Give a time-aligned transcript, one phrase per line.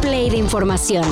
[0.00, 1.04] play de información.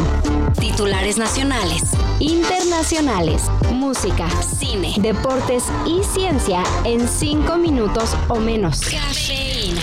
[0.58, 1.82] Titulares nacionales,
[2.20, 3.42] internacionales,
[3.72, 8.80] música, cine, deportes y ciencia en cinco minutos o menos.
[8.80, 9.82] Cafeína.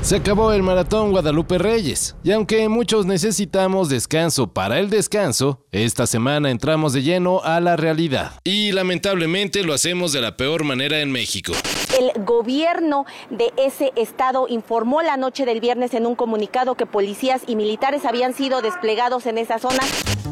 [0.00, 6.06] Se acabó el maratón Guadalupe Reyes, y aunque muchos necesitamos descanso para el descanso, esta
[6.06, 8.32] semana entramos de lleno a la realidad.
[8.44, 11.52] Y lamentablemente lo hacemos de la peor manera en México.
[11.98, 17.42] El gobierno de ese estado informó la noche del viernes en un comunicado que policías
[17.48, 19.82] y militares habían sido desplegados en esa zona.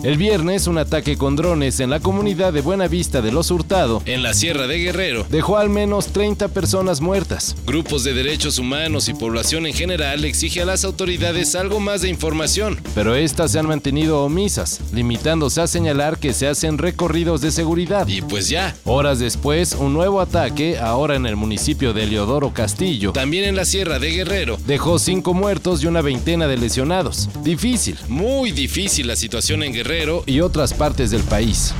[0.02, 4.22] El viernes, un ataque con drones en la comunidad de Buenavista de los Hurtado, en
[4.22, 7.56] la Sierra de Guerrero, dejó al menos 30 personas muertas.
[7.66, 12.08] Grupos de derechos humanos y población en general exige a las autoridades algo más de
[12.08, 17.50] información, pero estas se han mantenido omisas, limitándose a señalar que se hacen recorridos de
[17.50, 18.06] seguridad.
[18.06, 23.12] Y pues ya, horas después, un nuevo ataque, ahora en el municipio de Leodoro Castillo,
[23.12, 27.28] también en la Sierra de Guerrero, dejó cinco muertos y una veintena de lesionados.
[27.42, 29.85] Difícil, muy difícil la situación en Guerrero
[30.26, 31.72] y otras partes del país.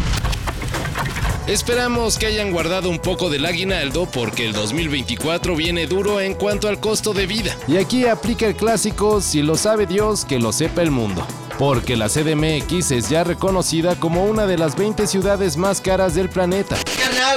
[1.49, 6.69] Esperamos que hayan guardado un poco del aguinaldo porque el 2024 viene duro en cuanto
[6.69, 7.57] al costo de vida.
[7.67, 11.27] Y aquí aplica el clásico, si lo sabe Dios, que lo sepa el mundo.
[11.59, 16.29] Porque la CDMX es ya reconocida como una de las 20 ciudades más caras del
[16.29, 16.77] planeta.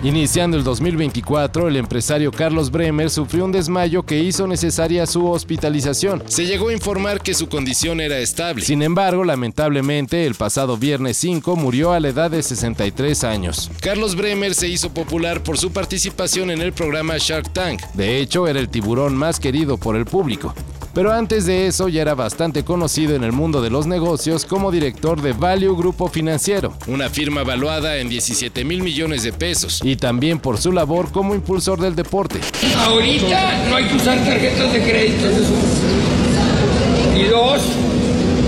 [0.02, 6.22] Iniciando el 2024, el empresario Carlos Bremer sufrió un desmayo que hizo necesaria su hospitalización.
[6.26, 8.62] Se llegó a informar que su condición era estable.
[8.62, 13.70] Sin embargo, lamentablemente, el pasado viernes 5 murió a la edad de 63 años.
[13.80, 17.80] Carlos Bremer se hizo popular por su participación en el programa Shark Tank.
[17.94, 20.54] De hecho, era el tiburón más querido por el público.
[20.96, 24.72] Pero antes de eso ya era bastante conocido en el mundo de los negocios como
[24.72, 29.96] director de Value Grupo Financiero, una firma valuada en 17 mil millones de pesos, y
[29.96, 32.40] también por su labor como impulsor del deporte.
[32.78, 35.26] Ahorita no hay que usar tarjetas de crédito.
[35.28, 37.20] eso es uno.
[37.20, 37.60] Y dos,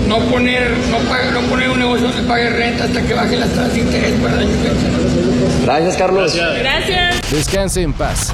[0.07, 3.49] no poner, no, pagar- no poner un negocio donde pague renta hasta que baje las
[3.49, 5.65] tasas de interés para el año que.
[5.65, 6.35] Gracias, Carlos.
[7.31, 8.33] Descanse en paz.